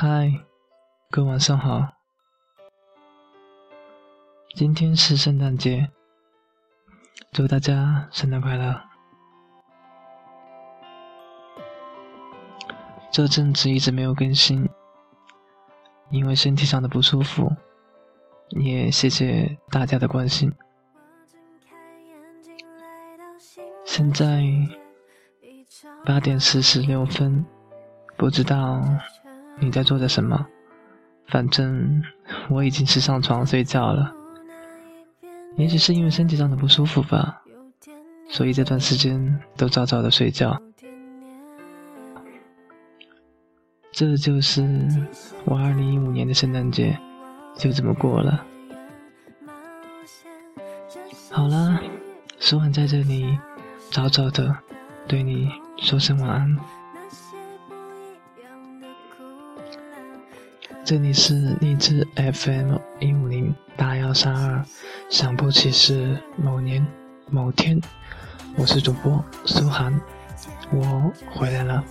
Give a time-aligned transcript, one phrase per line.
[0.00, 0.32] 嗨，
[1.10, 1.88] 各位晚上好。
[4.54, 5.90] 今天是圣诞节，
[7.32, 8.80] 祝大家圣诞快乐。
[13.10, 14.68] 这阵子一直没有更新，
[16.10, 17.50] 因为身体上的不舒服，
[18.50, 20.54] 也谢谢大家的关心。
[23.84, 24.44] 现在
[26.04, 27.44] 八点四十六分，
[28.16, 28.80] 不知道
[29.60, 30.46] 你在做着什么，
[31.26, 32.02] 反正
[32.48, 34.12] 我已经是上床睡觉了。
[35.56, 37.42] 也许是因为身体上的不舒服吧，
[38.28, 40.56] 所以这段时间都早早的睡觉。
[43.90, 44.62] 这就是
[45.44, 46.96] 我二零一五年的圣诞节，
[47.56, 48.44] 就这么过了。
[51.32, 51.80] 好了，
[52.38, 53.36] 苏涵在这里
[53.90, 54.56] 早早的
[55.08, 56.56] 对你说声晚安。
[60.88, 64.64] 这里是荔枝 FM 一五零八幺三二，
[65.10, 66.82] 想不起是某年
[67.30, 67.78] 某天，
[68.56, 70.00] 我是主播苏涵，
[70.72, 71.84] 我回来了。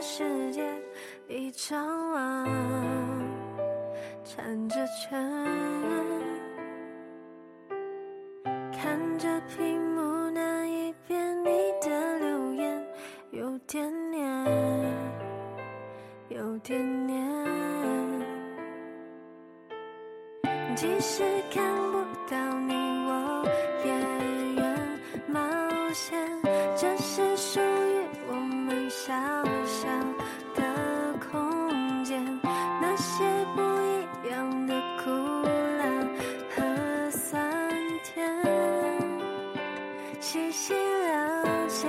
[0.00, 0.66] 世界
[1.28, 2.48] 一张望，
[4.24, 5.38] 缠着尘，
[8.72, 11.50] 看着屏幕那一边你
[11.82, 12.82] 的留言，
[13.30, 14.46] 有点黏，
[16.30, 17.20] 有点黏。
[20.76, 21.62] 即使看
[21.92, 22.72] 不到你，
[23.06, 23.44] 我
[23.84, 23.90] 也
[24.54, 24.64] 愿
[25.28, 25.40] 冒
[25.92, 26.18] 险。
[26.74, 29.12] 这是属于我们小
[29.70, 29.86] 小
[30.56, 30.62] 的
[31.30, 33.22] 空间，那些
[33.54, 35.10] 不一样的苦
[35.78, 35.84] 辣
[36.56, 37.70] 和酸
[38.02, 38.26] 甜，
[40.18, 41.86] 细细了解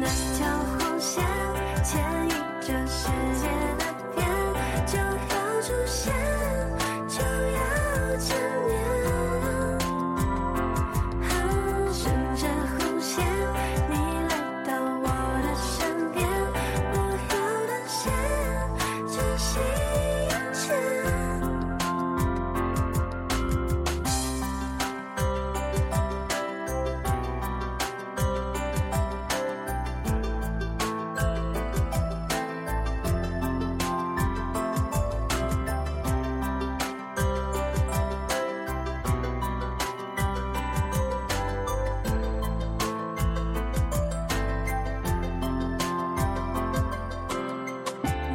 [0.00, 0.38] 那条
[0.80, 2.19] 红线。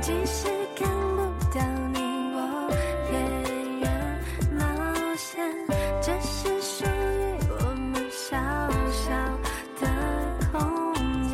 [0.06, 0.46] 即使
[0.76, 1.18] 看不
[1.52, 1.98] 到你
[2.36, 2.70] 我
[3.12, 3.14] 也
[3.80, 3.84] 愿
[4.52, 4.62] 冒
[5.16, 5.44] 险
[6.00, 6.88] 这是属于
[7.50, 8.38] 我们小
[8.92, 9.10] 小
[9.82, 9.84] 的
[10.52, 10.54] 空
[11.28, 11.34] 间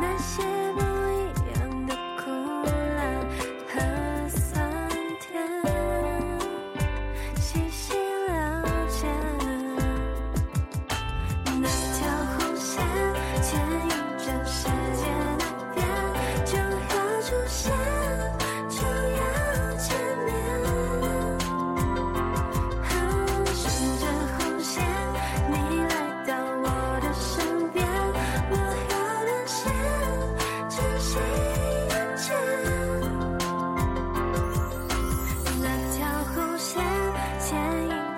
[0.00, 0.80] 那些不
[1.12, 1.14] 一
[1.52, 2.30] 样的苦
[2.96, 2.98] 辣
[3.68, 3.74] 和
[4.30, 4.48] 酸
[5.20, 5.28] 甜
[7.38, 7.92] 细细
[8.28, 8.32] 了
[8.88, 9.06] 解
[11.60, 11.68] 那
[11.98, 12.00] 条
[12.38, 12.72] 红线
[13.42, 13.90] 牵引
[14.24, 14.58] 着世
[14.96, 15.04] 界
[15.36, 15.44] 的
[15.74, 15.78] 变
[16.46, 17.89] 就要出现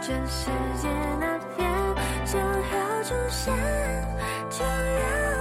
[0.05, 0.89] 全世界
[1.21, 1.71] 那边
[2.27, 3.55] 就要出现，
[4.51, 5.32] 就要。